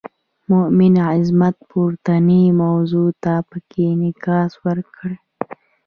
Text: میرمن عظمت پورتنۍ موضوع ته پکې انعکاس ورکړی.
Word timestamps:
میرمن 0.49 0.95
عظمت 1.15 1.55
پورتنۍ 1.69 2.43
موضوع 2.61 3.09
ته 3.23 3.33
پکې 3.49 3.81
انعکاس 3.93 4.51
ورکړی. 4.65 5.17